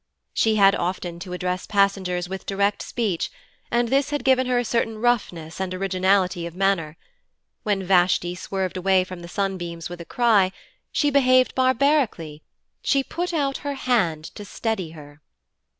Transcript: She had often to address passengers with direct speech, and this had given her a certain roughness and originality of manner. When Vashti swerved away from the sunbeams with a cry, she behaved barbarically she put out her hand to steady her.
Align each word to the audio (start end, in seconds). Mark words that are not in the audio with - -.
She 0.33 0.55
had 0.55 0.73
often 0.73 1.19
to 1.19 1.31
address 1.33 1.67
passengers 1.67 2.27
with 2.27 2.47
direct 2.47 2.81
speech, 2.81 3.29
and 3.69 3.89
this 3.89 4.09
had 4.09 4.23
given 4.23 4.47
her 4.47 4.57
a 4.57 4.65
certain 4.65 4.97
roughness 4.97 5.59
and 5.61 5.71
originality 5.75 6.47
of 6.47 6.55
manner. 6.55 6.97
When 7.61 7.83
Vashti 7.83 8.33
swerved 8.33 8.77
away 8.77 9.03
from 9.03 9.19
the 9.19 9.27
sunbeams 9.27 9.89
with 9.91 10.01
a 10.01 10.05
cry, 10.05 10.53
she 10.91 11.11
behaved 11.11 11.53
barbarically 11.53 12.41
she 12.81 13.03
put 13.03 13.31
out 13.31 13.57
her 13.57 13.75
hand 13.75 14.25
to 14.33 14.43
steady 14.43 14.89
her. 14.97 15.21